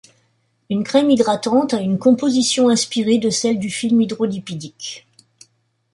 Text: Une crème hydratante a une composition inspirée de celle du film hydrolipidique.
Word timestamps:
Une 0.71 0.83
crème 0.83 1.11
hydratante 1.11 1.75
a 1.75 1.79
une 1.79 1.99
composition 1.99 2.69
inspirée 2.69 3.19
de 3.19 3.29
celle 3.29 3.59
du 3.59 3.69
film 3.69 4.01
hydrolipidique. 4.01 5.05